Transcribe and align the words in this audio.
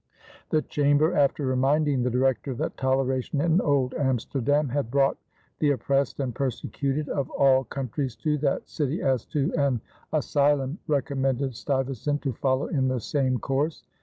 The 0.49 0.63
Chamber, 0.63 1.13
after 1.15 1.45
reminding 1.45 2.01
the 2.01 2.09
Director 2.09 2.55
that 2.55 2.75
toleration 2.75 3.39
in 3.39 3.61
old 3.61 3.93
Amsterdam 3.93 4.69
had 4.69 4.89
brought 4.89 5.15
the 5.59 5.69
oppressed 5.69 6.19
and 6.19 6.33
persecuted 6.33 7.07
of 7.07 7.29
all 7.29 7.65
countries 7.65 8.15
to 8.15 8.35
that 8.39 8.67
city 8.67 9.03
as 9.03 9.25
to 9.27 9.53
an 9.53 9.79
asylum, 10.11 10.79
recommended 10.87 11.53
Stuyvesant 11.55 12.23
to 12.23 12.33
follow 12.33 12.65
in 12.65 12.87
the 12.87 12.99
same 12.99 13.37
course. 13.37 13.83